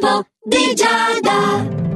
[0.00, 1.87] L'oroscopo di Giada.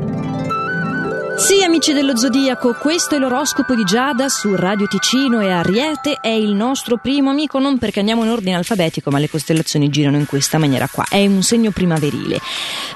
[1.42, 6.28] Sì, amici dello Zodiaco, questo è l'oroscopo di Giada su Radio Ticino e Ariete è
[6.28, 10.26] il nostro primo amico, non perché andiamo in ordine alfabetico, ma le costellazioni girano in
[10.26, 12.38] questa maniera qua, è un segno primaverile.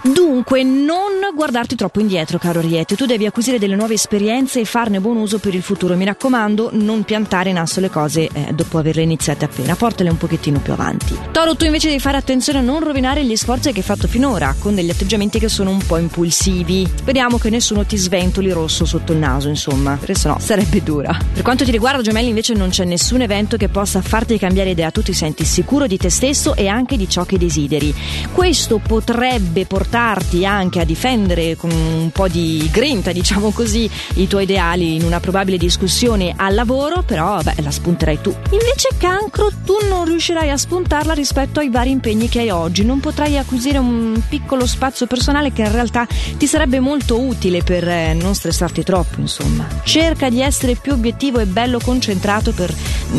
[0.00, 5.00] Dunque, non guardarti troppo indietro, caro Ariete, tu devi acquisire delle nuove esperienze e farne
[5.00, 5.96] buon uso per il futuro.
[5.96, 10.18] Mi raccomando, non piantare in asso le cose eh, dopo averle iniziate appena, portale un
[10.18, 11.18] pochettino più avanti.
[11.32, 14.54] Toro, tu invece devi fare attenzione a non rovinare gli sforzi che hai fatto finora,
[14.56, 16.88] con degli atteggiamenti che sono un po' impulsivi.
[16.94, 17.98] Speriamo che nessuno ti
[18.36, 21.16] sventoli rosso sotto il naso, insomma, perché sennò sarebbe dura.
[21.32, 24.90] Per quanto ti riguarda, Gemelli, invece non c'è nessun evento che possa farti cambiare idea.
[24.90, 27.94] Tu ti senti sicuro di te stesso e anche di ciò che desideri.
[28.32, 34.42] Questo potrebbe portarti anche a difendere con un po' di grinta, diciamo così, i tuoi
[34.44, 38.34] ideali in una probabile discussione al lavoro, però beh, la spunterai tu.
[38.50, 42.84] Invece cancro, tu non riuscirai a spuntarla rispetto ai vari impegni che hai oggi.
[42.84, 46.06] Non potrai acquisire un piccolo spazio personale che in realtà
[46.36, 49.66] ti sarebbe molto utile per eh, non stressarti troppo, insomma.
[49.84, 52.74] Cerca di essere più obiettivo e bello concentrato per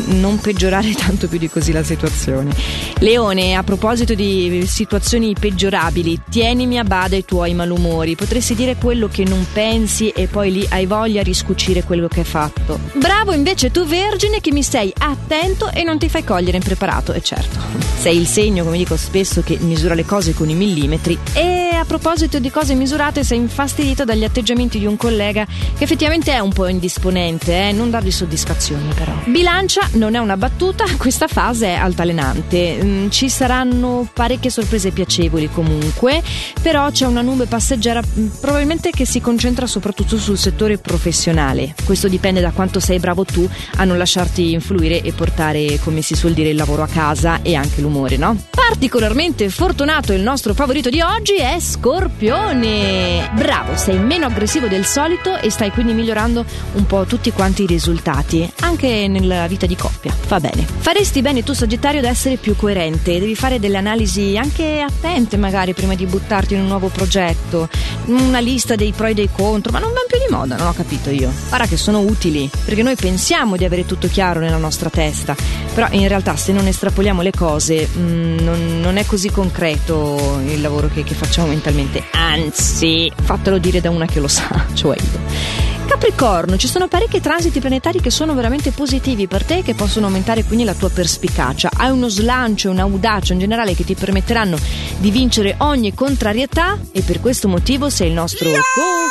[0.08, 2.54] non peggiorare tanto più di così la situazione.
[3.00, 8.16] Leone, a proposito di situazioni peggiorabili, tienimi a bada i tuoi malumori.
[8.16, 12.20] Potresti dire quello che non pensi e poi lì hai voglia di riscucire quello che
[12.20, 12.80] hai fatto.
[12.94, 17.22] Bravo invece tu vergine che mi sei attento e non ti fai cogliere impreparato, e
[17.22, 17.60] certo.
[18.00, 21.18] Sei il segno, come dico spesso, che misura le cose con i millimetri.
[21.34, 26.32] E a proposito di cose misurate, sei infastidito dagli atteggiamenti di un collega che effettivamente
[26.32, 27.72] è un po' indisponente, eh?
[27.72, 29.14] non dargli soddisfazioni però.
[29.26, 32.80] Bilancia non è una battuta, questa fase è altalenante.
[32.82, 36.24] Mm, ci saranno parecchie sorprese piacevoli comunque,
[36.62, 41.76] però c'è una nube passeggera mm, probabilmente che si concentra soprattutto sul settore professionale.
[41.84, 46.16] Questo dipende da quanto sei bravo tu a non lasciarti influire e portare, come si
[46.16, 48.36] suol dire, il lavoro a casa e anche l'umore, no?
[48.50, 53.30] Particolarmente fortunato il nostro favorito di oggi è Scorpione.
[53.36, 57.66] Bravo, sei meno aggressivo del solito e stai quindi migliorando un po' tutti quanti i
[57.66, 60.16] risultati, anche nella vita di coppia.
[60.30, 60.66] Va bene.
[60.66, 65.74] Faresti bene tu Sagittario ad essere più coerente, devi fare delle analisi anche attente magari
[65.74, 67.68] prima di buttarti in un nuovo progetto,
[68.06, 70.74] una lista dei pro e dei contro, ma non vanno più di moda, non ho
[70.74, 71.30] capito io.
[71.50, 75.36] Guarda che sono utili, perché noi pensiamo di avere tutto chiaro nella nostra testa,
[75.74, 80.40] però in realtà se non estrapoliamo le cose mh, mm, non, non, è così concreto
[80.46, 84.96] il lavoro che, che facciamo mentalmente, anzi, fatelo dire da una che lo sa, cioè
[84.96, 85.66] io.
[85.88, 90.08] Capricorno, ci sono parecchi transiti planetari che sono veramente positivi per te e che possono
[90.08, 91.70] aumentare quindi la tua perspicacia.
[91.74, 94.58] Hai uno slancio, un'audacia in generale che ti permetteranno
[94.98, 98.58] di vincere ogni contrarietà e per questo motivo sei il nostro no!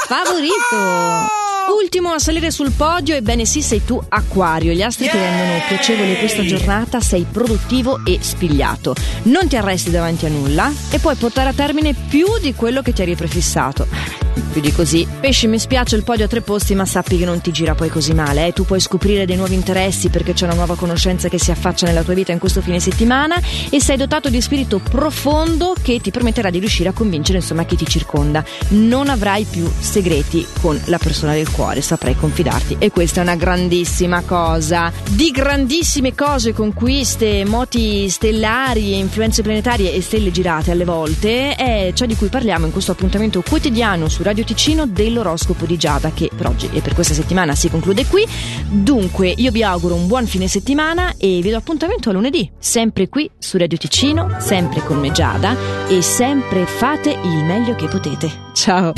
[0.06, 1.45] favorito.
[1.68, 4.72] Ultimo a salire sul podio, ebbene sì, sei tu Aquario.
[4.72, 8.94] Gli astri ti rendono piacevole questa giornata, sei produttivo e spigliato.
[9.24, 12.92] Non ti arresti davanti a nulla e puoi portare a termine più di quello che
[12.92, 15.06] ti eri prefissato più di così.
[15.20, 17.88] Pesci, mi spiace il podio a tre posti, ma sappi che non ti gira poi
[17.88, 18.46] così male.
[18.46, 18.52] Eh?
[18.52, 22.02] Tu puoi scoprire dei nuovi interessi perché c'è una nuova conoscenza che si affaccia nella
[22.02, 26.50] tua vita in questo fine settimana e sei dotato di spirito profondo che ti permetterà
[26.50, 28.44] di riuscire a convincere insomma chi ti circonda.
[28.68, 33.36] Non avrai più segreti con la persona del cuore, saprai confidarti e questa è una
[33.36, 34.92] grandissima cosa.
[35.10, 42.06] Di grandissime cose, conquiste, moti stellari, influenze planetarie e stelle girate alle volte è ciò
[42.06, 46.48] di cui parliamo in questo appuntamento quotidiano su Radio Ticino dell'oroscopo di Giada che per
[46.48, 48.26] oggi e per questa settimana si conclude qui.
[48.68, 53.08] Dunque io vi auguro un buon fine settimana e vi do appuntamento a lunedì, sempre
[53.08, 55.54] qui su Radio Ticino, sempre con me Giada
[55.86, 58.28] e sempre fate il meglio che potete.
[58.52, 58.92] Ciao!